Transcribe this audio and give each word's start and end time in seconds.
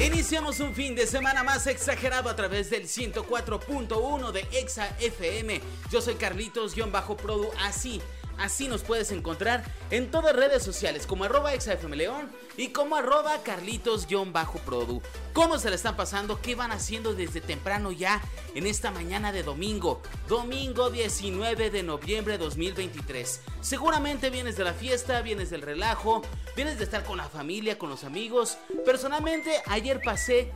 Iniciamos 0.00 0.60
un 0.60 0.74
fin 0.74 0.94
de 0.94 1.08
semana 1.08 1.42
más 1.42 1.66
exagerado 1.66 2.30
a 2.30 2.36
través 2.36 2.70
del 2.70 2.84
104.1 2.84 4.30
de 4.30 4.46
Exa 4.52 4.96
FM. 5.00 5.60
Yo 5.90 6.00
soy 6.00 6.14
Carlitos-Produ, 6.14 7.50
así 7.58 8.00
Así 8.38 8.68
nos 8.68 8.82
puedes 8.82 9.10
encontrar 9.10 9.64
en 9.90 10.10
todas 10.10 10.34
redes 10.34 10.62
sociales 10.62 11.06
como 11.06 11.24
arroba 11.24 11.54
exafmleón 11.54 12.30
y 12.56 12.68
como 12.68 12.96
arroba 12.96 13.42
carlitos-produ. 13.42 15.02
¿Cómo 15.32 15.58
se 15.58 15.70
le 15.70 15.76
están 15.76 15.96
pasando? 15.96 16.40
¿Qué 16.40 16.54
van 16.54 16.72
haciendo 16.72 17.14
desde 17.14 17.40
temprano 17.40 17.92
ya 17.92 18.22
en 18.54 18.66
esta 18.66 18.90
mañana 18.90 19.32
de 19.32 19.42
domingo? 19.42 20.00
Domingo 20.28 20.90
19 20.90 21.70
de 21.70 21.82
noviembre 21.82 22.38
de 22.38 22.44
2023. 22.44 23.40
Seguramente 23.60 24.30
vienes 24.30 24.56
de 24.56 24.64
la 24.64 24.72
fiesta, 24.72 25.20
vienes 25.22 25.50
del 25.50 25.62
relajo, 25.62 26.22
vienes 26.56 26.78
de 26.78 26.84
estar 26.84 27.04
con 27.04 27.18
la 27.18 27.28
familia, 27.28 27.78
con 27.78 27.90
los 27.90 28.04
amigos. 28.04 28.58
Personalmente 28.84 29.50
ayer 29.66 30.00
pasé 30.00 30.52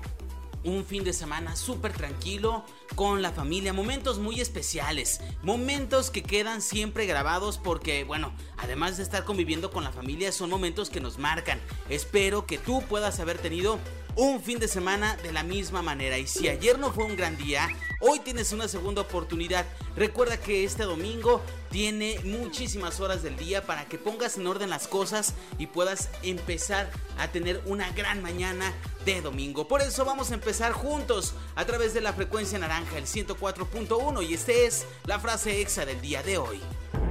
un 0.64 0.84
fin 0.84 1.04
de 1.04 1.12
semana 1.12 1.56
súper 1.56 1.92
tranquilo 1.92 2.64
con 2.94 3.22
la 3.22 3.32
familia, 3.32 3.72
momentos 3.72 4.18
muy 4.18 4.40
especiales, 4.40 5.20
momentos 5.42 6.10
que 6.10 6.22
quedan 6.22 6.62
siempre 6.62 7.06
grabados 7.06 7.58
porque, 7.58 8.04
bueno, 8.04 8.32
además 8.58 8.96
de 8.96 9.02
estar 9.02 9.24
conviviendo 9.24 9.70
con 9.70 9.84
la 9.84 9.92
familia, 9.92 10.32
son 10.32 10.50
momentos 10.50 10.90
que 10.90 11.00
nos 11.00 11.18
marcan. 11.18 11.60
Espero 11.88 12.46
que 12.46 12.58
tú 12.58 12.82
puedas 12.88 13.18
haber 13.20 13.38
tenido 13.38 13.78
un 14.16 14.42
fin 14.42 14.58
de 14.58 14.68
semana 14.68 15.16
de 15.22 15.32
la 15.32 15.42
misma 15.42 15.82
manera. 15.82 16.18
Y 16.18 16.26
si 16.26 16.48
ayer 16.48 16.78
no 16.78 16.92
fue 16.92 17.04
un 17.04 17.16
gran 17.16 17.36
día, 17.36 17.68
hoy 18.00 18.20
tienes 18.20 18.52
una 18.52 18.68
segunda 18.68 19.02
oportunidad. 19.02 19.66
Recuerda 19.96 20.36
que 20.36 20.64
este 20.64 20.84
domingo 20.84 21.40
tiene 21.70 22.20
muchísimas 22.24 23.00
horas 23.00 23.22
del 23.22 23.36
día 23.36 23.64
para 23.64 23.86
que 23.86 23.98
pongas 23.98 24.36
en 24.36 24.46
orden 24.46 24.70
las 24.70 24.86
cosas 24.86 25.34
y 25.58 25.66
puedas 25.66 26.10
empezar 26.22 26.90
a 27.18 27.28
tener 27.28 27.62
una 27.64 27.90
gran 27.92 28.22
mañana 28.22 28.72
de 29.04 29.20
domingo. 29.20 29.66
Por 29.68 29.80
eso 29.80 30.04
vamos 30.04 30.30
a 30.30 30.34
empezar 30.34 30.72
juntos 30.72 31.34
a 31.54 31.64
través 31.64 31.94
de 31.94 32.00
la 32.00 32.12
frecuencia 32.12 32.58
naranja, 32.58 32.98
el 32.98 33.04
104.1 33.04 34.28
y 34.28 34.34
este 34.34 34.66
es 34.66 34.86
la 35.06 35.18
frase 35.18 35.60
exa 35.60 35.84
del 35.84 36.00
día 36.00 36.22
de 36.22 36.38
hoy. 36.38 36.60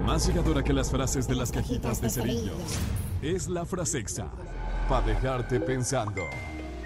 Más 0.06 0.28
llegadora 0.28 0.64
que 0.64 0.73
las 0.73 0.89
frases 0.89 1.28
de 1.28 1.36
las 1.36 1.52
cajitas 1.52 2.02
de 2.02 2.09
cerillos 2.09 2.56
es 3.22 3.47
la 3.47 3.66
frase 3.66 4.00
exa 4.00 4.28
para 4.89 5.06
dejarte 5.06 5.59
pensando. 5.59 6.23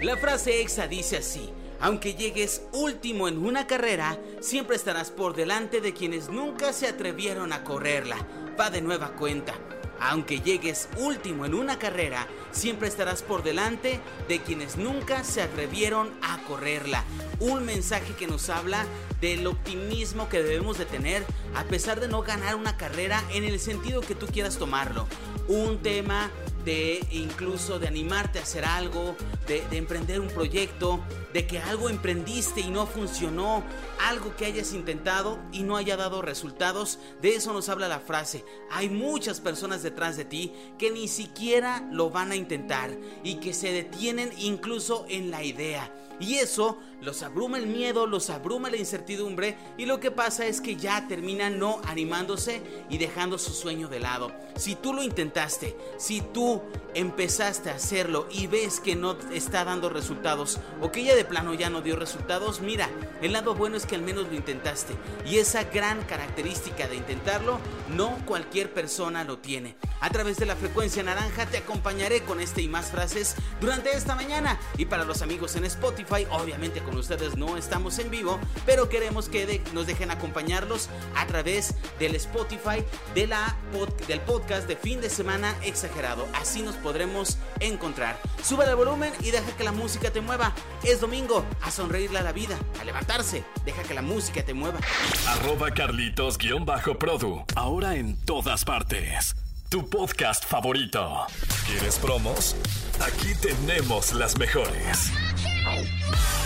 La 0.00 0.16
frase 0.16 0.60
exa 0.60 0.86
dice 0.86 1.18
así. 1.18 1.50
Aunque 1.80 2.14
llegues 2.14 2.62
último 2.72 3.28
en 3.28 3.44
una 3.44 3.66
carrera, 3.66 4.18
siempre 4.40 4.76
estarás 4.76 5.10
por 5.10 5.36
delante 5.36 5.80
de 5.80 5.92
quienes 5.92 6.30
nunca 6.30 6.72
se 6.72 6.86
atrevieron 6.86 7.52
a 7.52 7.64
correrla. 7.64 8.16
Va 8.58 8.70
de 8.70 8.80
nueva 8.80 9.12
cuenta. 9.12 9.54
Aunque 10.00 10.40
llegues 10.40 10.88
último 10.98 11.46
en 11.46 11.54
una 11.54 11.78
carrera, 11.78 12.26
siempre 12.52 12.88
estarás 12.88 13.22
por 13.22 13.42
delante 13.42 14.00
de 14.28 14.40
quienes 14.40 14.76
nunca 14.76 15.24
se 15.24 15.42
atrevieron 15.42 16.10
a 16.22 16.38
correrla. 16.44 17.04
Un 17.40 17.64
mensaje 17.64 18.14
que 18.14 18.26
nos 18.26 18.48
habla 18.50 18.84
del 19.20 19.46
optimismo 19.46 20.28
que 20.28 20.42
debemos 20.42 20.78
de 20.78 20.84
tener 20.84 21.24
a 21.54 21.64
pesar 21.64 22.00
de 22.00 22.08
no 22.08 22.22
ganar 22.22 22.54
una 22.56 22.76
carrera 22.76 23.22
en 23.32 23.44
el 23.44 23.58
sentido 23.58 24.00
que 24.00 24.14
tú 24.14 24.26
quieras 24.26 24.58
tomarlo. 24.58 25.06
Un 25.48 25.78
tema 25.78 26.30
de 26.66 27.06
incluso 27.12 27.78
de 27.78 27.86
animarte 27.86 28.40
a 28.40 28.42
hacer 28.42 28.64
algo, 28.64 29.16
de, 29.46 29.64
emprender 29.70 30.20
un 30.20 30.28
proyecto, 30.28 31.00
de 31.36 31.46
que 31.46 31.58
algo 31.58 31.90
emprendiste 31.90 32.62
y 32.62 32.70
no 32.70 32.86
funcionó, 32.86 33.62
algo 34.06 34.34
que 34.36 34.46
hayas 34.46 34.72
intentado 34.72 35.38
y 35.52 35.64
no 35.64 35.76
haya 35.76 35.94
dado 35.94 36.22
resultados, 36.22 36.98
de 37.20 37.34
eso 37.34 37.52
nos 37.52 37.68
habla 37.68 37.88
la 37.88 38.00
frase. 38.00 38.42
Hay 38.70 38.88
muchas 38.88 39.42
personas 39.42 39.82
detrás 39.82 40.16
de 40.16 40.24
ti 40.24 40.54
que 40.78 40.90
ni 40.90 41.08
siquiera 41.08 41.86
lo 41.92 42.08
van 42.08 42.32
a 42.32 42.36
intentar 42.36 42.96
y 43.22 43.34
que 43.34 43.52
se 43.52 43.70
detienen 43.70 44.32
incluso 44.38 45.04
en 45.10 45.30
la 45.30 45.44
idea. 45.44 45.92
Y 46.18 46.36
eso 46.36 46.78
los 47.02 47.22
abruma 47.22 47.58
el 47.58 47.66
miedo, 47.66 48.06
los 48.06 48.30
abruma 48.30 48.70
la 48.70 48.78
incertidumbre 48.78 49.56
y 49.76 49.84
lo 49.84 50.00
que 50.00 50.10
pasa 50.10 50.46
es 50.46 50.62
que 50.62 50.76
ya 50.76 51.06
terminan 51.08 51.58
no 51.58 51.80
animándose 51.84 52.62
y 52.88 52.96
dejando 52.96 53.36
su 53.36 53.52
sueño 53.52 53.88
de 53.88 54.00
lado. 54.00 54.32
Si 54.56 54.76
tú 54.76 54.94
lo 54.94 55.02
intentaste, 55.02 55.76
si 55.98 56.22
tú 56.22 56.62
empezaste 56.94 57.68
a 57.68 57.74
hacerlo 57.74 58.26
y 58.30 58.46
ves 58.46 58.80
que 58.80 58.96
no 58.96 59.18
está 59.30 59.64
dando 59.64 59.90
resultados 59.90 60.58
o 60.80 60.90
que 60.90 61.04
ya 61.04 61.14
de 61.14 61.25
plano 61.28 61.54
ya 61.54 61.70
no 61.70 61.80
dio 61.80 61.96
resultados, 61.96 62.60
mira, 62.60 62.88
el 63.22 63.32
lado 63.32 63.54
bueno 63.54 63.76
es 63.76 63.86
que 63.86 63.94
al 63.94 64.02
menos 64.02 64.26
lo 64.28 64.34
intentaste 64.34 64.94
y 65.24 65.38
esa 65.38 65.64
gran 65.64 66.02
característica 66.02 66.88
de 66.88 66.96
intentarlo 66.96 67.58
no 67.94 68.16
cualquier 68.26 68.72
persona 68.72 69.24
lo 69.24 69.38
tiene. 69.38 69.76
A 70.00 70.10
través 70.10 70.36
de 70.36 70.46
la 70.46 70.56
frecuencia 70.56 71.02
naranja 71.02 71.46
te 71.46 71.58
acompañaré 71.58 72.22
con 72.22 72.40
este 72.40 72.62
y 72.62 72.68
más 72.68 72.90
frases 72.90 73.34
durante 73.60 73.96
esta 73.96 74.14
mañana 74.14 74.58
y 74.76 74.86
para 74.86 75.04
los 75.04 75.22
amigos 75.22 75.56
en 75.56 75.64
Spotify, 75.64 76.26
obviamente 76.30 76.82
con 76.82 76.96
ustedes 76.96 77.36
no 77.36 77.56
estamos 77.56 77.98
en 77.98 78.10
vivo, 78.10 78.38
pero 78.64 78.88
queremos 78.88 79.28
que 79.28 79.62
nos 79.72 79.86
dejen 79.86 80.10
acompañarlos 80.10 80.88
a 81.14 81.26
través 81.26 81.74
del 81.98 82.14
Spotify 82.16 82.84
de 83.14 83.26
la 83.26 83.56
del 84.08 84.20
podcast 84.20 84.66
de 84.68 84.76
fin 84.76 85.00
de 85.00 85.10
semana 85.10 85.54
exagerado. 85.62 86.26
Así 86.34 86.62
nos 86.62 86.76
podremos 86.76 87.38
encontrar. 87.60 88.18
Sube 88.42 88.64
el 88.64 88.74
volumen 88.74 89.12
y 89.20 89.30
deja 89.30 89.56
que 89.56 89.64
la 89.64 89.72
música 89.72 90.10
te 90.10 90.20
mueva. 90.20 90.54
Es 90.82 91.00
domingo, 91.00 91.15
a 91.62 91.70
sonreírle 91.70 92.18
a 92.18 92.22
la 92.22 92.32
vida, 92.32 92.58
a 92.78 92.84
levantarse. 92.84 93.42
Deja 93.64 93.82
que 93.82 93.94
la 93.94 94.02
música 94.02 94.44
te 94.44 94.52
mueva. 94.52 94.78
Arroba 95.26 95.70
Carlitos-Produ. 95.70 97.44
Ahora 97.54 97.96
en 97.96 98.22
todas 98.24 98.64
partes. 98.64 99.34
Tu 99.70 99.88
podcast 99.88 100.44
favorito. 100.44 101.26
¿Quieres 101.66 101.98
promos? 101.98 102.54
Aquí 103.00 103.34
tenemos 103.40 104.12
las 104.12 104.36
mejores. 104.36 105.10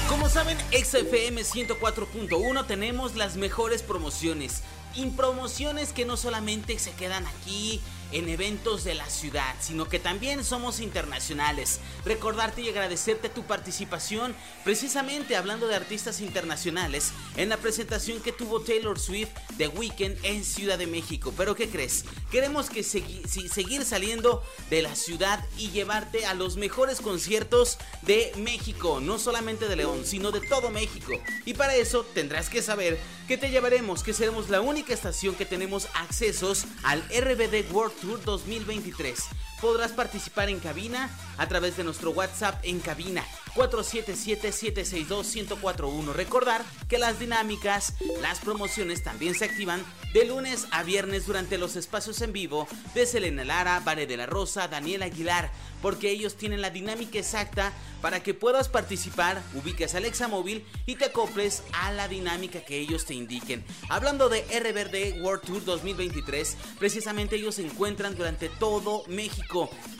Como 0.08 0.28
saben, 0.28 0.56
XFM 0.70 1.42
104.1 1.42 2.66
tenemos 2.66 3.16
las 3.16 3.36
mejores 3.36 3.82
promociones. 3.82 4.62
Y 4.94 5.06
promociones 5.06 5.92
que 5.92 6.04
no 6.04 6.16
solamente 6.16 6.78
se 6.78 6.92
quedan 6.92 7.26
aquí 7.26 7.80
en 8.12 8.28
eventos 8.28 8.84
de 8.84 8.94
la 8.94 9.08
ciudad, 9.08 9.54
sino 9.60 9.88
que 9.88 9.98
también 9.98 10.44
somos 10.44 10.80
internacionales. 10.80 11.80
Recordarte 12.04 12.62
y 12.62 12.68
agradecerte 12.68 13.28
tu 13.28 13.44
participación, 13.44 14.34
precisamente 14.64 15.36
hablando 15.36 15.68
de 15.68 15.76
artistas 15.76 16.20
internacionales, 16.20 17.12
en 17.36 17.48
la 17.48 17.56
presentación 17.56 18.20
que 18.20 18.32
tuvo 18.32 18.60
Taylor 18.60 18.98
Swift 18.98 19.30
de 19.56 19.68
Weekend 19.68 20.18
en 20.24 20.44
Ciudad 20.44 20.78
de 20.78 20.86
México. 20.86 21.32
Pero 21.36 21.54
¿qué 21.54 21.68
crees? 21.68 22.04
Queremos 22.30 22.70
que 22.70 22.82
seguir 22.82 23.84
saliendo 23.84 24.42
de 24.70 24.82
la 24.82 24.94
ciudad 24.94 25.44
y 25.56 25.70
llevarte 25.70 26.26
a 26.26 26.34
los 26.34 26.56
mejores 26.56 27.00
conciertos 27.00 27.78
de 28.02 28.32
México, 28.36 29.00
no 29.00 29.18
solamente 29.18 29.68
de 29.68 29.76
León, 29.76 30.02
sino 30.04 30.30
de 30.30 30.40
todo 30.40 30.70
México. 30.70 31.12
Y 31.44 31.54
para 31.54 31.74
eso 31.74 32.04
tendrás 32.14 32.48
que 32.48 32.62
saber 32.62 32.98
que 33.28 33.38
te 33.38 33.50
llevaremos, 33.50 34.02
que 34.02 34.12
seremos 34.12 34.48
la 34.48 34.60
única 34.60 34.92
estación 34.92 35.36
que 35.36 35.46
tenemos 35.46 35.86
accesos 35.94 36.64
al 36.82 37.00
RBD 37.04 37.70
World 37.72 37.94
Tour 38.00 38.18
2023. 38.24 39.49
Podrás 39.60 39.92
participar 39.92 40.48
en 40.48 40.58
cabina 40.58 41.10
a 41.36 41.46
través 41.46 41.76
de 41.76 41.84
nuestro 41.84 42.12
WhatsApp 42.12 42.58
en 42.62 42.80
cabina 42.80 43.22
477-762-1041. 43.54 46.12
Recordar 46.12 46.62
que 46.88 46.98
las 46.98 47.18
dinámicas, 47.18 47.94
las 48.20 48.38
promociones 48.40 49.02
también 49.02 49.34
se 49.34 49.46
activan 49.46 49.82
de 50.14 50.24
lunes 50.24 50.66
a 50.70 50.82
viernes 50.82 51.26
durante 51.26 51.58
los 51.58 51.76
espacios 51.76 52.22
en 52.22 52.32
vivo 52.32 52.66
de 52.94 53.04
Selena 53.06 53.44
Lara, 53.44 53.80
Vale 53.80 54.06
de 54.06 54.16
la 54.16 54.24
Rosa, 54.26 54.68
Daniel 54.68 55.02
Aguilar, 55.02 55.50
porque 55.82 56.10
ellos 56.10 56.36
tienen 56.36 56.62
la 56.62 56.70
dinámica 56.70 57.18
exacta 57.18 57.72
para 58.00 58.22
que 58.22 58.34
puedas 58.34 58.68
participar, 58.68 59.42
ubiques 59.54 59.94
Alexa 59.94 60.28
móvil 60.28 60.64
y 60.86 60.96
te 60.96 61.06
acoples 61.06 61.62
a 61.72 61.92
la 61.92 62.08
dinámica 62.08 62.64
que 62.64 62.78
ellos 62.78 63.04
te 63.04 63.14
indiquen. 63.14 63.64
Hablando 63.88 64.28
de 64.28 64.42
RBD 64.42 65.22
World 65.22 65.44
Tour 65.44 65.64
2023, 65.64 66.56
precisamente 66.78 67.36
ellos 67.36 67.56
se 67.56 67.66
encuentran 67.66 68.16
durante 68.16 68.48
todo 68.48 69.04
México, 69.06 69.49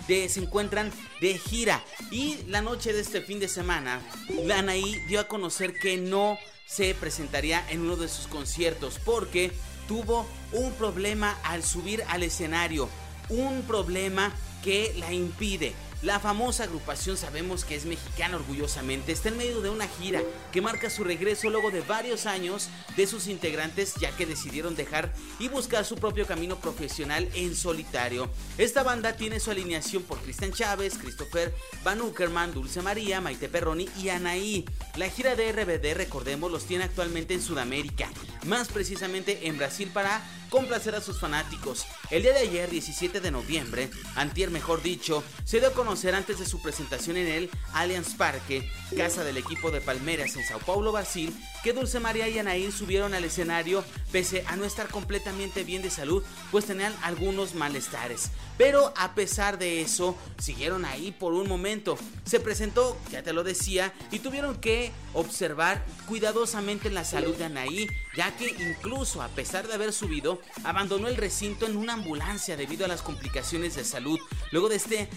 de, 0.07 0.29
se 0.29 0.41
encuentran 0.41 0.93
de 1.21 1.39
gira. 1.39 1.83
Y 2.11 2.39
la 2.49 2.61
noche 2.61 2.93
de 2.93 3.01
este 3.01 3.21
fin 3.21 3.41
de 3.41 3.49
semana, 3.49 4.01
Lanaí 4.45 4.97
dio 5.09 5.21
a 5.21 5.29
conocer 5.29 5.75
que 5.79 5.97
no 5.97 6.39
se 6.67 6.95
presentaría 6.95 7.65
en 7.71 7.81
uno 7.81 7.97
de 7.97 8.09
sus 8.09 8.27
conciertos 8.27 9.01
porque 9.05 9.53
tuvo 9.89 10.27
un 10.53 10.73
problema 10.75 11.37
al 11.43 11.65
subir 11.65 12.05
al 12.09 12.23
escenario, 12.23 12.89
un 13.29 13.63
problema 13.63 14.33
que 14.63 14.95
la 14.99 15.13
impide 15.13 15.75
La 16.03 16.19
famosa 16.19 16.65
agrupación 16.65 17.19
sabemos 17.19 17.67
que 17.67 17.75
es 17.75 17.85
mexicana 17.85 18.37
orgullosamente, 18.37 19.13
está 19.13 19.29
en 19.29 19.37
medio 19.37 19.61
de 19.61 19.69
una 19.69 19.87
gira 19.87 20.23
que 20.51 20.63
marca 20.63 20.89
su 20.89 21.05
regreso 21.05 21.51
luego 21.51 21.71
de 21.71 21.83
varios 21.83 22.25
años 22.25 22.71
de 22.97 23.07
sus 23.07 23.27
integrantes 23.27 23.95
ya 23.97 24.11
que 24.17 24.25
decidieron 24.25 24.75
dejar 24.75 25.13
y 25.39 25.49
buscar 25.49 25.85
su 25.85 25.97
propio 25.97 26.27
camino 26.27 26.57
profesional 26.57 27.29
en 27.35 27.55
solitario. 27.55 28.31
Esta 28.57 28.83
banda 28.83 29.13
tiene 29.13 29.41
su 29.41 29.51
alineación 29.51 30.03
por 30.03 30.19
Cristian 30.21 30.53
Chávez, 30.53 30.97
Christopher 30.97 31.55
Van 31.85 32.01
Uckerman, 32.01 32.55
Dulce 32.55 32.81
María, 32.81 33.21
Maite 33.21 33.51
Perroni 33.51 33.87
y 33.99 34.09
Anaí. 34.09 34.65
La 34.97 35.11
gira 35.11 35.37
de 35.37 35.53
RBD, 35.53 35.95
recordemos, 35.95 36.51
los 36.51 36.65
tiene 36.65 36.85
actualmente 36.85 37.35
en 37.35 37.43
Sudamérica, 37.43 38.09
más 38.47 38.69
precisamente 38.69 39.49
en 39.49 39.59
Brasil 39.59 39.91
para 39.93 40.23
complacer 40.49 40.95
a 40.95 41.03
sus 41.03 41.21
fanáticos. 41.21 41.85
El 42.11 42.23
día 42.23 42.33
de 42.33 42.41
ayer, 42.41 42.69
17 42.69 43.21
de 43.21 43.31
noviembre, 43.31 43.89
antier 44.17 44.51
mejor 44.51 44.83
dicho, 44.83 45.23
se 45.45 45.61
dio 45.61 45.69
a 45.69 45.73
conocer 45.73 46.17
antes 46.17 46.41
de 46.41 46.45
su 46.45 46.61
presentación 46.61 47.17
en 47.17 47.29
el 47.29 47.51
Allianz 47.73 48.15
Parque, 48.15 48.69
casa 48.97 49.23
del 49.23 49.37
equipo 49.37 49.71
de 49.71 49.81
Palmeiras 49.81 50.35
en 50.35 50.45
Sao 50.45 50.59
Paulo, 50.59 50.91
Brasil, 50.91 51.33
que 51.63 51.73
Dulce 51.73 52.01
María 52.01 52.29
y 52.29 52.37
Anaí 52.37 52.73
subieron 52.73 53.15
al 53.15 53.25
escenario 53.25 53.85
pese 54.11 54.43
a 54.49 54.57
no 54.57 54.65
estar 54.65 54.89
completamente 54.89 55.63
bien 55.63 55.83
de 55.83 55.91
salud, 55.91 56.25
pues 56.51 56.65
tenían 56.65 56.93
algunos 57.03 57.55
malestares. 57.55 58.31
Pero 58.59 58.93
a 58.97 59.15
pesar 59.15 59.59
de 59.59 59.81
eso, 59.81 60.17
siguieron 60.39 60.85
ahí 60.85 61.13
por 61.13 61.33
un 61.33 61.49
momento. 61.49 61.97
Se 62.25 62.41
presentó, 62.41 62.99
ya 63.11 63.23
te 63.23 63.33
lo 63.33 63.45
decía, 63.45 63.95
y 64.11 64.19
tuvieron 64.19 64.57
que 64.57 64.91
observar 65.15 65.85
cuidadosamente 66.07 66.91
la 66.91 67.05
salud 67.05 67.37
de 67.37 67.45
Anaí, 67.45 67.87
ya 68.17 68.37
que 68.37 68.49
incluso 68.49 69.23
a 69.23 69.29
pesar 69.29 69.69
de 69.69 69.75
haber 69.75 69.93
subido, 69.93 70.41
abandonó 70.65 71.07
el 71.09 71.17
recinto 71.17 71.67
en 71.67 71.77
una 71.77 72.00
ambulancia 72.01 72.57
debido 72.57 72.85
a 72.85 72.89
las 72.89 73.03
complicaciones 73.03 73.77
de 73.77 73.85
salud. 73.85 74.19
Luego 74.51 74.69
de 74.69 74.77
este 74.77 75.09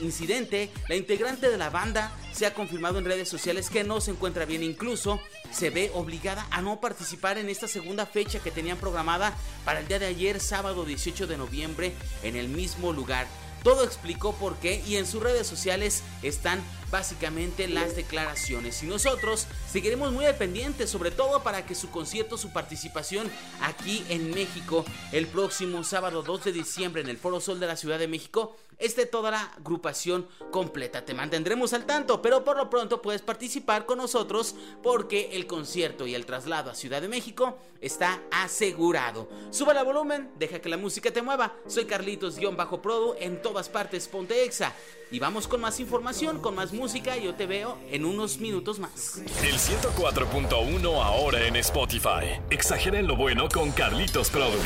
incidente, 0.00 0.70
la 0.88 0.96
integrante 0.96 1.50
de 1.50 1.58
la 1.58 1.70
banda 1.70 2.12
se 2.32 2.46
ha 2.46 2.54
confirmado 2.54 2.98
en 2.98 3.04
redes 3.04 3.28
sociales 3.28 3.68
que 3.68 3.84
no 3.84 4.00
se 4.00 4.12
encuentra 4.12 4.44
bien, 4.44 4.62
incluso 4.62 5.20
se 5.52 5.70
ve 5.70 5.90
obligada 5.94 6.46
a 6.50 6.62
no 6.62 6.80
participar 6.80 7.38
en 7.38 7.48
esta 7.48 7.68
segunda 7.68 8.06
fecha 8.06 8.40
que 8.40 8.50
tenían 8.50 8.78
programada 8.78 9.34
para 9.64 9.80
el 9.80 9.88
día 9.88 9.98
de 9.98 10.06
ayer, 10.06 10.40
sábado 10.40 10.84
18 10.84 11.26
de 11.26 11.36
noviembre, 11.36 11.92
en 12.22 12.36
el 12.36 12.48
mismo 12.48 12.92
lugar. 12.92 13.26
Todo 13.62 13.84
explicó 13.84 14.32
por 14.34 14.56
qué 14.56 14.82
y 14.86 14.96
en 14.96 15.06
sus 15.06 15.22
redes 15.22 15.46
sociales 15.46 16.02
están 16.22 16.62
básicamente 16.90 17.68
las 17.68 17.96
declaraciones. 17.96 18.82
Y 18.82 18.86
nosotros 18.86 19.46
seguiremos 19.70 20.12
muy 20.12 20.26
al 20.26 20.36
pendiente, 20.36 20.86
sobre 20.86 21.10
todo 21.10 21.42
para 21.42 21.64
que 21.66 21.74
su 21.74 21.90
concierto, 21.90 22.36
su 22.36 22.52
participación 22.52 23.30
aquí 23.60 24.04
en 24.08 24.30
México 24.30 24.84
el 25.12 25.26
próximo 25.26 25.84
sábado 25.84 26.22
2 26.22 26.44
de 26.44 26.52
diciembre 26.52 27.02
en 27.02 27.08
el 27.08 27.18
Foro 27.18 27.40
Sol 27.40 27.60
de 27.60 27.66
la 27.66 27.76
Ciudad 27.76 27.98
de 27.98 28.08
México 28.08 28.56
esté 28.80 29.06
toda 29.06 29.30
la 29.30 29.42
agrupación 29.58 30.26
completa. 30.50 31.04
Te 31.04 31.14
mantendremos 31.14 31.72
al 31.72 31.84
tanto, 31.84 32.20
pero 32.20 32.42
por 32.42 32.56
lo 32.56 32.68
pronto 32.70 33.00
puedes 33.02 33.22
participar 33.22 33.86
con 33.86 33.98
nosotros 33.98 34.56
porque 34.82 35.30
el 35.32 35.46
concierto 35.46 36.06
y 36.06 36.14
el 36.14 36.26
traslado 36.26 36.70
a 36.70 36.74
Ciudad 36.74 37.02
de 37.02 37.08
México 37.08 37.58
está 37.80 38.22
asegurado. 38.30 39.28
Suba 39.50 39.78
el 39.78 39.84
volumen, 39.84 40.30
deja 40.38 40.60
que 40.60 40.68
la 40.68 40.78
música 40.78 41.12
te 41.12 41.22
mueva. 41.22 41.54
Soy 41.66 41.84
Carlitos-Produ 41.84 43.16
en 43.20 43.42
todas 43.42 43.68
partes 43.68 44.08
Ponte 44.08 44.44
Exa. 44.44 44.74
Y 45.10 45.18
vamos 45.18 45.46
con 45.46 45.60
más 45.60 45.78
información, 45.80 46.40
con 46.40 46.54
más 46.54 46.72
música. 46.72 46.79
Yo 46.80 47.34
te 47.34 47.44
veo 47.44 47.76
en 47.90 48.06
unos 48.06 48.40
minutos 48.40 48.78
más. 48.78 49.18
El 49.44 49.56
104.1 49.56 51.04
ahora 51.04 51.46
en 51.46 51.56
Spotify. 51.56 52.40
Exageren 52.48 53.06
lo 53.06 53.16
bueno 53.16 53.48
con 53.52 53.70
Carlitos 53.72 54.30
Produ. 54.30 54.56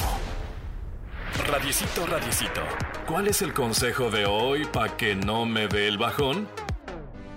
Radiecito, 1.48 2.06
radiecito. 2.06 2.60
¿Cuál 3.08 3.26
es 3.26 3.42
el 3.42 3.52
consejo 3.52 4.10
de 4.10 4.26
hoy 4.26 4.64
para 4.72 4.96
que 4.96 5.16
no 5.16 5.44
me 5.44 5.66
dé 5.66 5.88
el 5.88 5.98
bajón? 5.98 6.46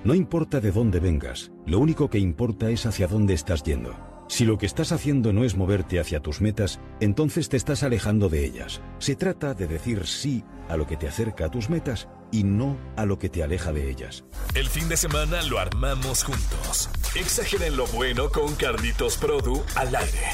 No 0.04 0.14
importa 0.14 0.60
de 0.60 0.72
dónde 0.72 1.00
vengas, 1.00 1.52
lo 1.66 1.80
único 1.80 2.12
que 2.12 2.20
importa 2.20 2.70
es 2.70 2.86
hacia 2.86 3.08
dónde 3.08 3.34
estás 3.34 3.64
yendo. 3.64 3.96
Si 4.30 4.46
lo 4.46 4.60
que 4.60 4.68
estás 4.68 4.92
haciendo 4.92 5.34
no 5.34 5.44
es 5.44 5.56
moverte 5.56 6.00
hacia 6.00 6.20
tus 6.20 6.40
metas, 6.40 6.80
entonces 7.00 7.50
te 7.50 7.58
estás 7.58 7.82
alejando 7.82 8.30
de 8.30 8.46
ellas. 8.46 8.82
Se 9.00 9.16
trata 9.16 9.56
de 9.56 9.66
decir 9.66 10.06
sí 10.06 10.44
a 10.70 10.78
lo 10.78 10.86
que 10.86 10.98
te 10.98 11.08
acerca 11.08 11.46
a 11.46 11.52
tus 11.52 11.70
metas 11.70 12.08
y 12.32 12.44
no 12.44 12.78
a 12.96 13.06
lo 13.06 13.20
que 13.20 13.30
te 13.30 13.44
aleja 13.44 13.72
de 13.72 13.90
ellas. 13.90 14.24
El 14.54 14.68
fin 14.70 14.90
de 14.90 14.98
semana 14.98 15.42
lo 15.44 15.60
armamos 15.60 16.24
juntos. 16.24 16.90
Exageren 17.16 17.78
lo 17.78 17.88
bueno 17.88 18.30
con 18.30 18.56
Carlitos 18.56 19.18
Produ 19.18 19.64
al 19.76 19.96
aire. 19.96 20.32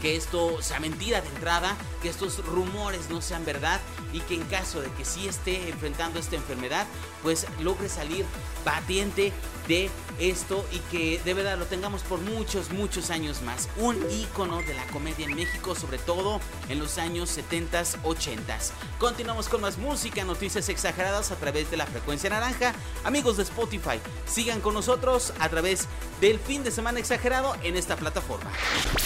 que 0.02 0.16
esto 0.16 0.62
sea 0.62 0.80
mentira 0.80 1.22
de 1.22 1.30
entrada, 1.30 1.76
que 2.02 2.10
estos 2.10 2.46
rumores 2.46 3.10
no 3.10 3.22
sean 3.22 3.46
verdad 3.46 3.80
y 4.14 4.20
que 4.22 4.36
en 4.36 4.44
caso 4.44 4.82
de 4.82 4.92
que 4.92 5.06
sí 5.06 5.28
esté 5.28 5.70
enfrentando 5.70 6.20
esta 6.20 6.36
enfermedad, 6.36 6.86
pues 7.24 7.48
logre 7.60 7.90
salir 7.90 8.26
batiente 8.64 9.34
de 9.68 9.90
esto 10.20 10.66
y 10.72 10.80
que 10.92 11.22
de 11.24 11.34
verdad 11.34 11.58
lo 11.58 11.66
tengamos 11.66 12.02
por 12.04 12.20
muchos, 12.22 12.72
muchos 12.72 13.10
años 13.10 13.42
más. 13.42 13.70
Un 13.78 13.98
ícono 14.12 14.62
de 14.62 14.74
la 14.74 14.86
comedia 14.88 15.26
en 15.26 15.36
México, 15.36 15.76
sobre 15.76 15.98
todo 15.98 16.40
en 16.70 16.80
los 16.80 16.98
años 16.98 17.38
70s, 17.38 18.02
80s. 18.04 18.72
Continuamos 19.00 19.50
con 19.50 19.62
más 19.62 19.78
música, 19.78 20.24
noticias 20.24 20.70
exageradas 20.70 21.32
a 21.32 21.36
través 21.36 21.70
de 21.72 21.78
la 21.78 21.86
frecuencia 21.86 22.30
naranja. 22.30 22.74
Amigos 23.04 23.38
de 23.38 23.44
Spotify, 23.44 24.00
sigan 24.26 24.62
con 24.62 24.74
nosotros 24.74 25.34
a 25.40 25.50
través 25.50 25.88
del 26.22 26.40
fin 26.40 26.64
de 26.64 26.72
semana 26.72 27.00
exagerado 27.00 27.56
en 27.64 27.76
esta 27.76 27.96
plataforma. 27.96 28.50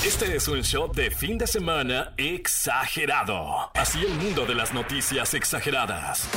Este 0.05 0.35
es 0.35 0.47
un 0.47 0.63
show 0.63 0.91
de 0.91 1.11
fin 1.11 1.37
de 1.37 1.47
semana 1.47 2.13
exagerado. 2.17 3.71
Así 3.73 4.03
el 4.03 4.13
mundo 4.13 4.45
de 4.45 4.55
las 4.55 4.73
noticias 4.73 5.33
exageradas. 5.33 6.27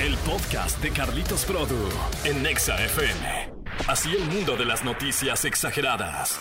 El 0.00 0.16
podcast 0.18 0.80
de 0.82 0.90
Carlitos 0.90 1.44
Produ 1.44 1.88
en 2.24 2.44
Exa 2.44 2.76
FM. 2.84 3.52
Así 3.88 4.14
el 4.14 4.24
mundo 4.26 4.56
de 4.56 4.66
las 4.66 4.84
noticias 4.84 5.44
exageradas. 5.44 6.38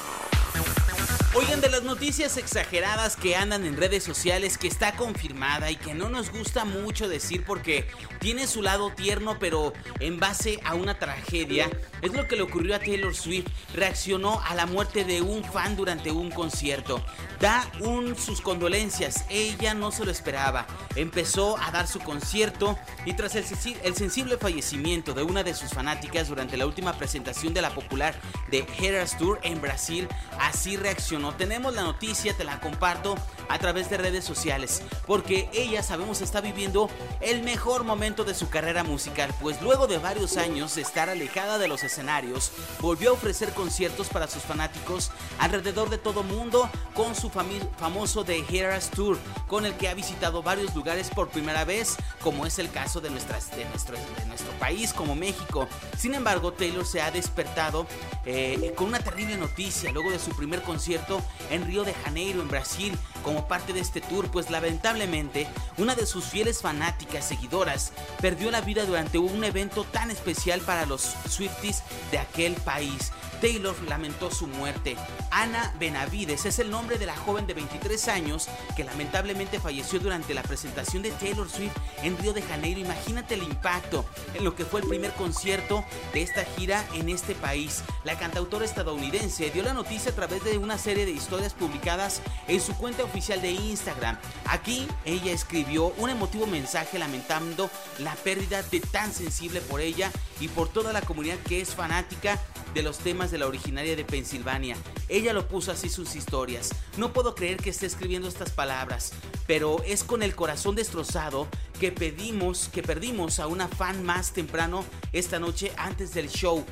Oigan, 1.38 1.60
de 1.60 1.68
las 1.68 1.84
noticias 1.84 2.38
exageradas 2.38 3.18
que 3.18 3.36
andan 3.36 3.65
en 3.65 3.75
redes 3.75 4.06
sociales, 4.06 4.58
que 4.58 4.70
está 4.70 4.96
confirmada 4.96 5.70
y 5.70 5.75
que 5.75 5.94
no 5.94 6.08
nos 6.08 6.32
gusta 6.32 6.63
mucho 6.63 7.10
decir 7.10 7.44
porque 7.44 7.86
tiene 8.20 8.48
su 8.48 8.62
lado 8.62 8.94
tierno, 8.94 9.38
pero 9.38 9.74
en 10.00 10.18
base 10.18 10.62
a 10.63 10.75
una 10.75 10.98
tragedia, 10.98 11.70
es 12.01 12.13
lo 12.13 12.25
que 12.30 12.38
le 12.38 12.44
ocurrió 12.44 12.74
a 12.74 12.80
Taylor 12.80 13.13
Swift. 13.13 13.48
Reaccionó 13.74 14.42
a 14.46 14.56
la 14.56 14.65
muerte 14.65 15.04
de 15.04 15.22
un 15.22 15.44
fan 15.44 15.75
durante 15.75 16.10
un 16.10 16.32
concierto. 16.32 17.06
Da 17.42 17.70
sus 18.18 18.39
condolencias, 18.39 19.25
ella 19.30 19.74
no 19.74 19.92
se 19.92 20.06
lo 20.06 20.12
esperaba. 20.12 20.65
Empezó 20.96 21.58
a 21.58 21.70
dar 21.70 21.88
su 21.88 22.00
concierto 22.00 22.80
y 23.06 23.13
tras 23.13 23.36
el, 23.36 23.44
el 23.84 23.96
sensible 23.96 24.38
fallecimiento 24.38 25.13
de 25.13 25.24
una 25.24 25.44
de 25.44 25.54
sus 25.54 25.72
fanáticas 25.72 26.30
durante 26.30 26.56
la 26.56 26.65
última 26.65 26.98
presentación 26.98 27.54
de 27.54 27.62
la 27.62 27.75
popular 27.75 28.15
de 28.51 28.65
Eras 28.82 29.18
Tour 29.18 29.38
en 29.44 29.60
Brasil, 29.60 30.08
así 30.39 30.77
reaccionó 30.77 31.25
tenemos 31.34 31.74
la 31.74 31.84
noticia, 31.84 32.36
te 32.36 32.44
la 32.44 32.60
comparto 32.60 33.15
a 33.50 33.60
través 33.60 33.89
de 33.89 33.98
redes 33.98 34.25
sociales, 34.25 34.82
porque 35.05 35.50
ella 35.53 35.84
sabemos 35.84 36.22
está 36.22 36.41
viviendo 36.41 36.89
el 37.22 37.44
mejor 37.44 37.84
momento 37.84 38.24
de 38.24 38.34
su 38.34 38.50
carrera 38.50 38.84
musical, 38.84 39.34
pues 39.41 39.62
luego 39.62 39.88
de 39.88 39.98
varios 39.98 40.38
años 40.38 40.75
de 40.75 40.82
estar 40.82 41.10
alejada 41.10 41.58
de 41.58 41.67
los 41.67 41.84
escenarios, 41.84 42.51
volvió 42.79 43.12
a 43.12 43.13
ofrecer 43.13 43.53
conciertos 43.53 44.08
para 44.10 44.27
sus 44.27 44.44
fanáticos 44.44 45.12
alrededor 45.39 45.89
de 45.89 45.98
todo 45.98 46.24
mundo 46.24 46.70
con 46.94 47.15
su 47.15 47.29
famoso 47.29 48.24
The 48.24 48.46
Heroes 48.50 48.89
Tour, 48.89 49.17
con 49.48 49.65
el 49.65 49.75
que 49.75 49.89
ha 49.89 49.94
visitado 49.94 50.41
varios 50.44 50.75
lugares 50.75 51.10
por 51.10 51.29
primera 51.29 51.65
vez, 51.65 51.98
como 52.22 52.46
es 52.46 52.60
el 52.60 52.72
caso 52.72 53.01
de, 53.01 53.10
nuestras, 53.10 53.55
de, 53.55 53.65
nuestro, 53.65 53.98
de 54.17 54.25
nuestro 54.25 54.51
país 54.53 54.94
como 54.94 55.15
México. 55.15 55.67
Sin 55.98 56.13
embargo, 56.13 56.53
Taylor 56.53 56.86
se 56.86 57.01
ha 57.01 57.12
despertado 57.12 57.86
eh, 58.25 58.74
con 58.75 58.88
una 58.88 59.00
terrible 59.00 59.38
noticia 59.38 59.91
luego 59.91 60.12
de 60.12 60.20
su 60.20 60.32
primer 60.32 60.62
concierto 60.62 61.15
en 61.50 61.66
Río 61.66 61.84
de 61.84 61.94
Janeiro, 61.94 62.42
en 62.42 62.48
Brasil, 62.48 62.98
como 63.24 63.48
parte 63.48 63.74
de 63.74 63.80
este 63.80 64.02
tour, 64.02 64.30
pues 64.30 64.50
lamentablemente 64.50 65.48
una 65.78 65.96
de 65.96 66.06
sus 66.06 66.26
fieles 66.26 66.62
fanáticas 66.62 67.26
seguidoras 67.26 67.92
perdió 68.22 68.52
la 68.52 68.62
vida 68.62 68.86
durante 68.86 69.18
un 69.18 69.44
evento 69.44 69.84
tan 69.84 70.12
especial 70.12 70.62
para 70.62 70.86
los 70.86 71.02
Swifties 71.28 71.84
de 72.12 72.20
aquel 72.20 72.54
país. 72.54 73.12
Taylor 73.46 73.75
lamentó 73.88 74.32
su 74.32 74.48
muerte. 74.48 74.98
Ana 75.30 75.72
Benavides 75.80 76.48
es 76.48 76.58
el 76.58 76.72
nombre 76.72 76.98
de 76.98 77.06
la 77.06 77.16
joven 77.16 77.46
de 77.46 77.54
23 77.54 78.08
años 78.08 78.48
que 78.75 78.84
lamentablemente 78.84 79.60
falleció 79.60 80.00
durante 80.00 80.34
la 80.34 80.42
presentación 80.42 81.04
de 81.04 81.12
Taylor 81.12 81.48
Swift 81.48 81.78
en 82.02 82.18
Río 82.18 82.34
de 82.34 82.42
Janeiro. 82.42 82.80
Imagínate 82.80 83.36
el 83.36 83.44
impacto 83.44 84.04
en 84.34 84.44
lo 84.44 84.56
que 84.56 84.66
fue 84.66 84.82
el 84.82 84.88
primer 84.88 85.12
concierto 85.12 85.86
de 86.12 86.24
esta 86.24 86.44
gira 86.44 86.84
en 86.96 87.08
este 87.08 87.36
país. 87.36 87.84
La 88.04 88.18
cantautora 88.18 88.66
estadounidense 88.66 89.52
dio 89.52 89.62
la 89.62 89.75
noticia 89.75 90.12
a 90.12 90.16
través 90.16 90.44
de 90.44 90.58
una 90.58 90.80
serie 90.80 91.06
de 91.06 91.12
historias 91.12 91.54
publicadas 91.54 92.24
en 92.48 92.60
su 92.60 92.75
cuenta 92.75 93.04
oficial 93.04 93.44
de 93.44 93.52
Instagram. 93.52 94.18
Aquí 94.46 94.88
ella 95.06 95.32
escribió 95.32 95.94
un 96.00 96.10
emotivo 96.10 96.48
mensaje 96.48 96.98
lamentando 96.98 97.70
la 98.00 98.16
pérdida 98.16 98.64
de 98.64 98.80
tan 98.80 99.14
sensible 99.14 99.62
por 99.62 99.82
ella 99.82 100.12
y 100.40 100.48
por 100.48 100.68
toda 100.68 100.94
la 100.94 101.02
comunidad 101.02 101.38
que 101.48 101.62
es 101.62 101.75
fanática 101.75 102.40
de 102.75 102.84
los 102.84 103.00
temas 103.00 103.32
de 103.32 103.39
la 103.39 103.48
originaria 103.48 103.96
de 103.96 104.03
Pensilvania. 104.03 104.75
Ella 105.08 105.34
lo 105.34 105.48
puso 105.48 105.72
así 105.72 105.89
sus 105.89 106.15
historias. 106.15 106.75
No 106.98 107.13
puedo 107.13 107.34
creer 107.34 107.58
que 107.58 107.70
esté 107.70 107.86
escribiendo 107.86 108.27
estas 108.27 108.51
palabras, 108.51 109.13
pero 109.48 109.82
es 109.86 110.03
con 110.03 110.22
el 110.22 110.36
corazón 110.36 110.75
destrozado 110.75 111.48
que 111.79 111.91
pedimos, 111.91 112.67
que 112.67 112.84
perdimos 112.84 113.39
a 113.39 113.48
una 113.48 113.70
fan 113.70 114.03
más 114.03 114.34
temprano 114.34 114.84
esta 115.13 115.39
noche 115.39 115.72
antes 115.77 116.13
del 116.13 116.29
show. 116.29 116.65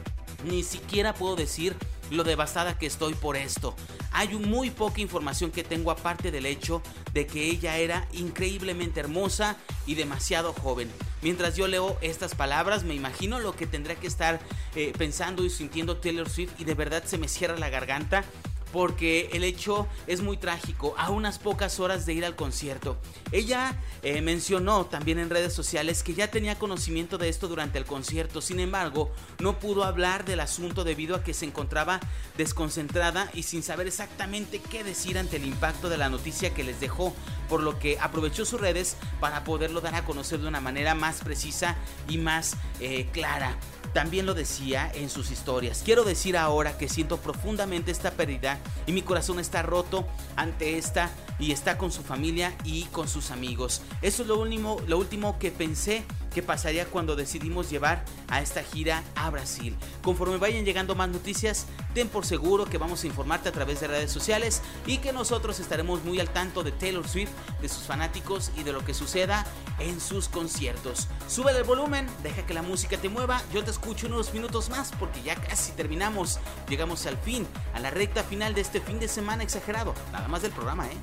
Ni 0.44 0.62
siquiera 0.64 1.14
puedo 1.16 1.38
decir 1.38 1.74
lo 2.12 2.26
devastada 2.26 2.78
que 2.78 2.86
estoy 2.86 3.14
por 3.14 3.38
esto. 3.38 3.74
Hay 4.12 4.28
muy 4.36 4.72
poca 4.72 5.00
información 5.00 5.52
que 5.52 5.64
tengo 5.64 5.90
aparte 5.90 6.32
del 6.32 6.46
hecho 6.46 6.84
de 7.14 7.26
que 7.26 7.50
ella 7.50 7.78
era 7.78 8.08
increíblemente 8.12 9.00
hermosa 9.00 9.56
y 9.88 9.96
demasiado 9.96 10.52
joven. 10.52 10.92
Mientras 11.24 11.56
yo 11.56 11.68
leo 11.70 11.98
estas 12.02 12.36
palabras, 12.36 12.84
me 12.84 12.94
imagino 12.94 13.40
lo 13.40 13.56
que 13.56 13.66
tendrá 13.66 13.96
que 13.96 14.08
estar 14.08 14.42
eh, 14.76 14.92
pensando 14.98 15.46
y 15.46 15.50
sintiendo 15.50 15.96
Taylor 15.96 16.30
Swift 16.30 16.60
y 16.60 16.66
de 16.66 16.76
verdad 16.76 17.04
se 17.06 17.18
me 17.18 17.30
cierra 17.30 17.58
la 17.58 17.70
garganta 17.70 18.26
porque 18.74 19.30
el 19.34 19.44
hecho 19.44 19.88
es 20.08 20.22
muy 20.22 20.36
trágico, 20.36 20.96
a 20.98 21.12
unas 21.12 21.38
pocas 21.38 21.80
horas 21.80 22.08
de 22.08 22.14
ir 22.14 22.26
al 22.26 22.36
concierto. 22.36 22.98
Ella 23.32 23.80
eh, 24.02 24.20
mencionó 24.22 24.88
también 24.88 25.20
en 25.20 25.30
redes 25.30 25.54
sociales 25.54 26.02
que 26.02 26.16
ya 26.16 26.32
tenía 26.32 26.58
conocimiento 26.58 27.20
de 27.20 27.30
esto 27.30 27.48
durante 27.48 27.78
el 27.78 27.86
concierto, 27.86 28.42
sin 28.42 28.60
embargo, 28.60 29.12
no 29.40 29.60
pudo 29.60 29.84
hablar 29.84 30.26
del 30.26 30.40
asunto 30.40 30.84
debido 30.84 31.16
a 31.16 31.24
que 31.24 31.36
se 31.36 31.46
encontraba 31.46 32.00
desconcentrada 32.36 33.30
y 33.36 33.44
sin 33.44 33.62
saber 33.62 33.86
exactamente 33.86 34.60
qué 34.60 34.84
decir 34.84 35.20
ante 35.20 35.38
el 35.38 35.46
impacto 35.46 35.88
de 35.88 35.98
la 35.98 36.10
noticia 36.10 36.56
que 36.56 36.64
les 36.64 36.80
dejó, 36.80 37.14
por 37.50 37.62
lo 37.62 37.78
que 37.78 38.00
aprovechó 38.00 38.44
sus 38.44 38.60
redes 38.60 38.98
para 39.20 39.44
poderlo 39.44 39.82
dar 39.82 39.94
a 39.94 40.04
conocer 40.04 40.40
de 40.40 40.48
una 40.48 40.62
manera 40.62 40.96
más 40.96 41.20
precisa 41.20 41.76
y 42.10 42.18
más 42.18 42.58
eh, 42.80 43.08
clara 43.14 43.56
también 43.94 44.26
lo 44.26 44.34
decía 44.34 44.92
en 44.94 45.10
sus 45.10 45.32
historias. 45.32 45.84
Quiero 45.86 46.04
decir 46.04 46.36
ahora 46.36 46.78
que 46.78 46.90
siento 46.90 47.18
profundamente 47.18 47.92
esta 47.92 48.12
pérdida 48.12 48.60
y 48.86 48.92
mi 48.92 49.02
corazón 49.02 49.40
está 49.40 49.62
roto 49.62 50.08
ante 50.36 50.78
esta 50.78 51.12
y 51.40 51.52
está 51.52 51.78
con 51.78 51.92
su 51.92 52.04
familia 52.04 52.56
y 52.64 52.84
con 52.86 53.08
sus 53.08 53.32
amigos. 53.32 53.82
Eso 54.02 54.24
es 54.24 54.28
lo 54.28 54.40
último, 54.40 54.78
lo 54.88 54.98
último 54.98 55.40
que 55.40 55.52
pensé 55.52 56.04
que 56.34 56.42
pasaría 56.42 56.86
cuando 56.86 57.16
decidimos 57.16 57.70
llevar 57.70 58.04
a 58.28 58.42
esta 58.42 58.64
gira 58.64 59.04
a 59.16 59.30
Brasil. 59.30 59.76
Conforme 60.02 60.38
vayan 60.38 60.66
llegando 60.66 60.96
más 60.96 61.10
noticias, 61.10 61.68
ten 61.94 62.10
por 62.10 62.26
seguro 62.26 62.66
que 62.66 62.78
vamos 62.78 63.04
a 63.04 63.08
informarte 63.08 63.50
a 63.50 63.52
través 63.52 63.80
de 63.80 63.88
redes 63.88 64.12
sociales 64.12 64.62
y 64.86 64.98
que 64.98 65.14
nosotros 65.14 65.60
estaremos 65.60 66.04
muy 66.04 66.20
al 66.20 66.30
tanto 66.30 66.64
de 66.64 66.72
Taylor 66.72 67.08
Swift, 67.08 67.32
de 67.62 67.70
sus 67.70 67.84
fanáticos 67.84 68.52
y 68.58 68.64
de 68.64 68.74
lo 68.74 68.84
que 68.84 68.94
suceda 68.94 69.46
en 69.80 70.00
sus 70.00 70.28
conciertos. 70.28 71.08
Sube 71.28 71.52
el 71.52 71.64
volumen, 71.64 72.08
deja 72.22 72.46
que 72.46 72.54
la 72.54 72.62
música 72.62 72.98
te 72.98 73.10
mueva. 73.10 73.42
Yo 73.54 73.64
te 73.64 73.72
escucho 73.72 74.08
unos 74.08 74.34
minutos 74.34 74.70
más 74.70 74.92
porque 75.00 75.22
ya 75.22 75.36
casi 75.36 75.72
terminamos. 75.74 76.40
Llegamos 76.70 77.06
al 77.06 77.18
fin, 77.18 77.48
a 77.74 77.80
la 77.80 77.90
recta 77.90 78.24
final 78.24 78.54
de 78.54 78.62
este 78.62 78.82
fin 78.82 79.00
de 79.00 79.08
semana 79.08 79.44
exagerado. 79.44 79.94
Nada 80.12 80.28
más 80.28 80.42
del 80.42 80.52
programa, 80.52 80.88
¿eh? 80.88 80.98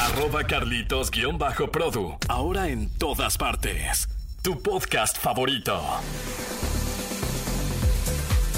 Arroba 0.00 0.42
Carlitos-Produ. 0.44 2.18
Ahora 2.28 2.68
en 2.68 2.90
todas 2.98 3.36
partes. 3.36 4.08
Tu 4.44 4.60
podcast 4.60 5.16
favorito. 5.16 5.80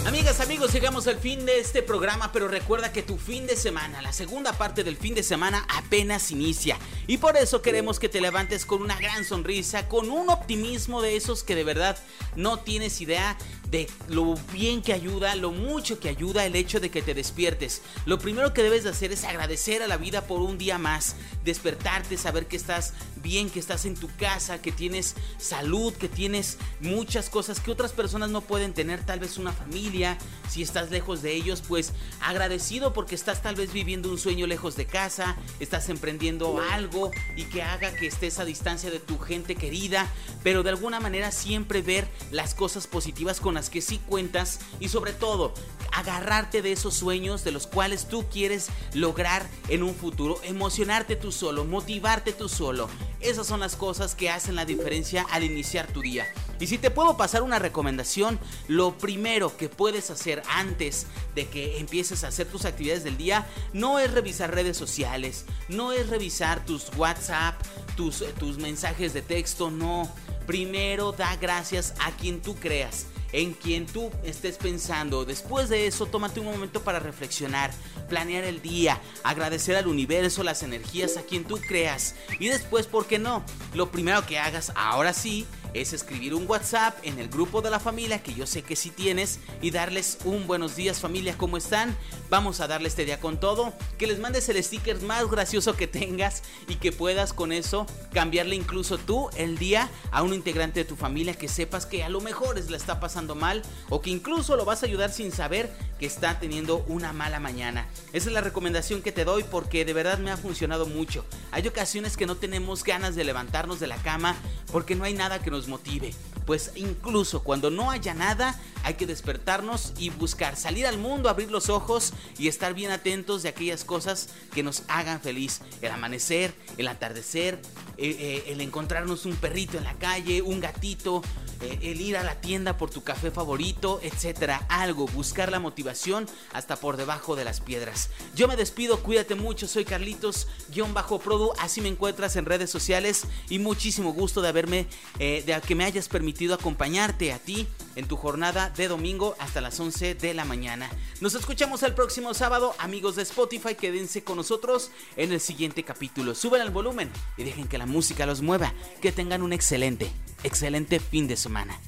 Amigas, 0.05 0.41
amigos, 0.41 0.73
llegamos 0.73 1.07
al 1.07 1.19
fin 1.19 1.47
de 1.47 1.61
este 1.61 1.83
programa, 1.83 2.31
pero 2.33 2.49
recuerda 2.49 2.93
que 2.93 3.03
tu 3.03 3.17
fin 3.19 3.47
de 3.47 3.57
semana, 3.57 4.03
la 4.03 4.13
segunda 4.13 4.53
parte 4.53 4.83
del 4.83 4.97
fin 4.97 5.15
de 5.15 5.23
semana 5.23 5.65
apenas 5.69 6.33
inicia. 6.33 6.77
Y 7.07 7.19
por 7.19 7.37
eso 7.37 7.63
queremos 7.63 8.01
que 8.01 8.09
te 8.09 8.21
levantes 8.21 8.67
con 8.67 8.83
una 8.83 8.99
gran 8.99 9.25
sonrisa, 9.25 9.89
con 9.89 10.11
un 10.11 10.29
optimismo 10.29 11.03
de 11.03 11.17
esos 11.17 11.45
que 11.45 11.55
de 11.55 11.65
verdad 11.65 11.99
no 12.35 12.59
tienes 12.59 13.01
idea 13.01 13.37
de 13.71 13.89
lo 14.09 14.37
bien 14.53 14.83
que 14.83 14.93
ayuda, 14.93 15.35
lo 15.35 15.51
mucho 15.51 15.99
que 15.99 16.09
ayuda 16.09 16.47
el 16.47 16.55
hecho 16.55 16.79
de 16.79 16.91
que 16.91 17.03
te 17.03 17.15
despiertes. 17.15 17.83
Lo 18.07 18.21
primero 18.21 18.55
que 18.55 18.63
debes 18.63 18.85
de 18.85 18.91
hacer 18.91 19.11
es 19.11 19.25
agradecer 19.25 19.83
a 19.83 19.89
la 19.89 19.97
vida 19.97 20.27
por 20.29 20.41
un 20.41 20.57
día 20.57 20.79
más, 20.79 21.17
despertarte, 21.45 22.17
saber 22.17 22.47
que 22.47 22.57
estás 22.57 22.95
bien, 23.27 23.51
que 23.51 23.59
estás 23.59 23.87
en 23.87 23.97
tu 23.97 24.09
casa, 24.17 24.63
que 24.63 24.71
tienes 24.71 25.17
salud, 25.37 25.93
que 25.93 26.09
tienes 26.09 26.59
muchas 26.81 27.29
cosas 27.29 27.59
que 27.59 27.73
otras 27.73 27.91
personas 27.91 28.31
no 28.31 28.41
pueden 28.41 28.73
tener, 28.73 29.05
tal 29.05 29.19
vez 29.19 29.37
una 29.37 29.51
familia, 29.51 30.17
si 30.49 30.63
estás 30.63 30.93
lejos 30.93 31.23
de 31.23 31.35
ellos, 31.35 31.61
pues 31.67 31.93
agradecido 32.21 32.93
porque 32.93 33.17
estás 33.17 33.43
tal 33.43 33.57
vez 33.57 33.73
viviendo 33.73 34.11
un 34.11 34.19
sueño 34.19 34.47
lejos 34.47 34.77
de 34.77 34.87
casa, 34.87 35.37
estás 35.59 35.89
emprendiendo 35.89 36.61
algo 36.71 37.11
y 37.35 37.47
que 37.47 37.63
haga 37.63 37.93
que 37.97 38.07
estés 38.07 38.39
a 38.39 38.45
distancia 38.45 38.93
de 38.93 39.01
tu 39.01 39.19
gente 39.19 39.57
querida, 39.57 40.09
pero 40.45 40.63
de 40.63 40.71
alguna 40.71 41.01
manera 41.01 41.33
siempre 41.33 41.83
ver 41.83 42.07
las 42.31 42.55
cosas 42.55 42.87
positivas 42.87 43.41
con 43.41 43.55
las 43.55 43.71
que 43.71 43.83
sí 43.83 43.99
cuentas 44.07 44.61
y 44.79 44.89
sobre 44.89 45.13
todo 45.13 45.53
agarrarte 45.93 46.63
de 46.63 46.73
esos 46.73 46.95
sueños 46.95 47.43
de 47.43 47.51
los 47.51 47.67
cuales 47.67 48.07
tú 48.07 48.25
quieres 48.31 48.69
lograr 48.93 49.49
en 49.69 49.83
un 49.83 49.95
futuro, 49.95 50.39
emocionarte 50.45 51.17
tú 51.17 51.33
solo, 51.33 51.65
motivarte 51.65 52.33
tú 52.33 52.49
solo. 52.49 52.89
Esas 53.21 53.47
son 53.47 53.61
las 53.61 53.77
cosas 53.77 54.15
que 54.15 54.31
hacen 54.31 54.55
la 54.55 54.65
diferencia 54.65 55.27
al 55.31 55.45
iniciar 55.45 55.87
tu 55.87 56.03
día. 56.03 56.27
Y 56.61 56.67
si 56.67 56.79
te 56.79 56.91
puedo 56.91 57.17
pasar 57.17 57.43
una 57.43 57.59
recomendación, 57.59 58.39
lo 58.69 58.97
primero 58.97 59.57
que 59.57 59.69
puedes 59.69 60.11
hacer 60.11 60.43
antes 60.49 61.07
de 61.35 61.47
que 61.49 61.79
empieces 61.79 62.25
a 62.25 62.29
hacer 62.29 62.47
tus 62.47 62.65
actividades 62.65 63.05
del 63.05 63.17
día 63.17 63.47
no 63.73 63.99
es 63.99 64.11
revisar 64.13 64.55
redes 64.55 64.77
sociales, 64.77 65.45
no 65.69 65.93
es 65.93 66.09
revisar 66.09 66.65
tus 66.65 66.91
WhatsApp, 66.97 67.61
tus, 67.97 68.25
tus 68.39 68.59
mensajes 68.59 69.13
de 69.13 69.23
texto, 69.23 69.71
no. 69.71 70.11
Primero 70.47 71.13
da 71.13 71.37
gracias 71.37 71.95
a 72.01 72.13
quien 72.13 72.41
tú 72.41 72.55
creas 72.55 73.07
en 73.33 73.53
quien 73.53 73.87
tú 73.87 74.11
estés 74.25 74.57
pensando. 74.59 75.25
Después 75.25 75.69
de 75.69 75.87
eso, 75.87 76.07
tómate 76.07 76.41
un 76.41 76.47
momento 76.47 76.83
para 76.83 76.99
reflexionar, 76.99 77.71
planear 78.09 78.45
el 78.45 78.63
día, 78.63 79.01
agradecer 79.23 79.77
al 79.77 79.87
universo, 79.87 80.43
las 80.43 80.63
energías 80.63 81.17
a 81.17 81.23
quien 81.23 81.45
tú 81.45 81.59
creas. 81.59 82.15
Y 82.39 82.49
después, 82.49 82.87
¿por 82.87 83.07
qué 83.07 83.19
no? 83.19 83.45
Lo 83.75 83.91
primero 83.91 84.25
que 84.27 84.39
hagas 84.39 84.73
ahora 84.75 85.13
sí 85.13 85.47
es 85.81 85.93
escribir 85.93 86.35
un 86.35 86.49
WhatsApp 86.49 86.97
en 87.03 87.19
el 87.19 87.29
grupo 87.29 87.61
de 87.61 87.71
la 87.71 87.79
familia 87.79 88.23
que 88.23 88.35
yo 88.35 88.47
sé 88.47 88.63
que 88.63 88.77
sí 88.77 88.91
tienes 88.91 89.41
y 89.61 89.71
darles 89.71 90.19
un 90.25 90.47
buenos 90.47 90.77
días 90.77 91.01
familia, 91.01 91.37
¿cómo 91.37 91.57
están? 91.57 91.97
Vamos 92.31 92.61
a 92.61 92.67
darle 92.67 92.89
este 92.89 93.05
día 93.05 93.21
con 93.21 93.39
todo, 93.39 93.73
que 93.99 94.07
les 94.07 94.19
mandes 94.19 94.49
el 94.49 94.63
sticker 94.63 95.01
más 95.03 95.29
gracioso 95.31 95.77
que 95.77 95.87
tengas 95.87 96.43
y 96.69 96.77
que 96.77 96.93
puedas 96.93 97.33
con 97.33 97.53
eso 97.53 97.87
cambiarle 98.13 98.57
incluso 98.57 98.99
tú 98.99 99.29
el 99.37 99.59
día 99.59 99.91
a 100.11 100.23
un 100.23 100.33
integrante 100.33 100.81
de 100.81 100.85
tu 100.85 100.97
familia 100.97 101.35
que 101.35 101.49
sepas 101.49 101.87
que 101.87 102.05
a 102.05 102.09
lo 102.09 102.21
mejor 102.21 102.57
la 102.71 102.77
está 102.77 103.01
pasando 103.01 103.35
mal 103.35 103.63
o 103.91 104.01
que 104.01 104.11
incluso 104.11 104.57
lo 104.57 104.65
vas 104.65 104.83
a 104.83 104.87
ayudar 104.87 105.13
sin 105.13 105.31
saber 105.31 105.71
que 105.99 106.07
está 106.07 106.39
teniendo 106.39 106.85
una 106.89 107.13
mala 107.13 107.41
mañana. 107.41 107.87
Esa 108.13 108.29
es 108.29 108.33
la 108.33 108.41
recomendación 108.41 109.03
que 109.03 109.13
te 109.13 109.25
doy 109.25 109.45
porque 109.45 109.85
de 109.85 109.93
verdad 109.93 110.19
me 110.19 110.31
ha 110.31 110.37
funcionado 110.37 110.87
mucho. 110.87 111.25
Hay 111.51 111.67
ocasiones 111.67 112.17
que 112.17 112.27
no 112.27 112.37
tenemos 112.37 112.85
ganas 112.85 113.15
de 113.15 113.25
levantarnos 113.25 113.81
de 113.81 113.87
la 113.87 113.97
cama 113.97 114.37
porque 114.73 114.95
no 114.95 115.05
hay 115.05 115.15
nada 115.15 115.41
que 115.41 115.51
nos 115.51 115.66
motive. 115.69 116.13
Pues 116.45 116.73
incluso 116.77 117.43
cuando 117.43 117.71
no 117.71 117.91
haya 117.91 118.15
nada, 118.15 118.59
hay 118.85 118.95
que 118.95 119.07
despertarnos 119.07 119.93
y 119.99 120.11
buscar 120.11 120.57
salir 120.57 120.87
al 120.87 120.97
mundo, 120.97 121.29
abrir 121.29 121.51
los 121.51 121.69
ojos 121.69 122.13
y 122.39 122.47
estar 122.47 122.73
bien 122.73 122.93
atentos 122.93 123.43
de 123.43 123.49
aquellas 123.49 123.85
cosas 123.85 124.29
que 124.55 124.63
nos 124.63 124.85
hagan 124.89 125.21
feliz. 125.21 125.61
El 125.83 125.91
amanecer, 125.91 126.55
el 126.79 126.87
atardecer, 126.87 127.61
eh, 127.99 128.17
eh, 128.19 128.45
el 128.53 128.61
encontrarnos 128.61 129.27
un 129.27 129.35
perrito 129.35 129.77
en 129.77 129.85
la 129.85 129.95
calle, 129.95 130.41
un 130.43 130.61
gatito, 130.61 131.23
el 131.61 132.01
ir 132.01 132.17
a 132.17 132.23
la 132.23 132.41
tienda 132.41 132.77
por 132.77 132.91
tu 132.91 133.03
café 133.03 133.31
favorito, 133.31 134.01
etcétera. 134.03 134.67
Algo, 134.69 135.07
buscar 135.07 135.51
la 135.51 135.61
motivación 135.61 136.27
hasta 136.53 136.77
por 136.77 136.97
debajo 136.97 137.37
de 137.37 137.45
las 137.45 137.61
piedras. 137.61 138.11
Yo 138.35 138.49
me 138.49 138.57
despido, 138.57 139.03
cuídate 139.03 139.35
mucho, 139.35 139.67
soy 139.69 139.85
Carlitos-Produ, 139.85 141.53
así 141.59 141.81
me 141.81 141.89
encuentras 141.89 142.37
en 142.37 142.45
redes 142.45 142.71
sociales 142.71 143.25
y 143.49 143.59
muchísimo 143.59 144.13
gusto 144.13 144.43
de 144.43 144.49
haberme, 144.49 144.87
de 145.19 145.61
que 145.67 145.75
me 145.75 145.85
hayas 145.85 146.09
permitido 146.09 146.55
acompañarte 146.55 147.33
a 147.33 147.39
ti 147.39 147.67
en 147.95 148.07
tu 148.07 148.17
jornada 148.17 148.71
de 148.71 148.89
domingo 148.89 149.35
hasta 149.39 149.61
las 149.61 149.79
11 149.81 150.15
de 150.15 150.35
la 150.35 150.45
mañana. 150.45 150.91
Nos 151.21 151.35
escuchamos 151.35 151.83
el 151.83 151.95
próximo 151.95 152.35
sábado, 152.35 152.75
amigos 152.79 153.17
de 153.17 153.23
Spotify, 153.23 153.75
quédense 153.75 154.23
con 154.23 154.37
nosotros 154.37 154.91
en 155.17 155.33
el 155.33 155.41
siguiente 155.41 155.83
capítulo. 155.83 156.35
Suben 156.35 156.61
el 156.61 156.71
volumen 156.71 157.11
y 157.37 157.45
dejen 157.45 157.69
que 157.69 157.79
la 157.79 157.87
música 157.87 158.27
los 158.27 158.43
mueva. 158.43 158.73
Que 159.01 159.13
tengan 159.13 159.43
un 159.43 159.53
excelente, 159.53 160.11
excelente 160.43 161.01
fin 161.01 161.27
de 161.29 161.37
semana. 161.37 161.79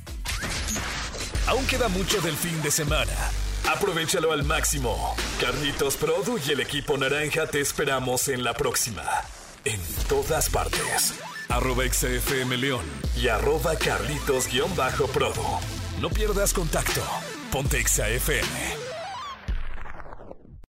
Aún 1.47 1.67
queda 1.67 1.89
mucho 1.89 2.21
del 2.21 2.37
fin 2.37 2.61
de 2.63 2.71
semana. 2.71 3.13
Aprovechalo 3.69 4.33
al 4.33 4.45
máximo. 4.45 5.15
Carlitos 5.41 5.97
Produ 5.97 6.39
y 6.47 6.53
el 6.53 6.61
equipo 6.61 6.97
naranja 6.97 7.47
te 7.47 7.61
esperamos 7.61 8.29
en 8.29 8.45
la 8.45 8.55
próxima. 8.55 9.03
En 9.65 9.81
todas 10.09 10.49
partes. 10.49 11.15
Arroba 11.49 11.85
XFM 11.85 12.57
León 12.57 12.85
y 13.17 13.29
arroba 13.29 13.75
Carlitos-Produ. 13.77 15.61
No 16.01 16.11
pierdas 16.11 16.53
contacto. 16.53 17.03
Ponte 17.51 17.81
FM. 17.81 18.88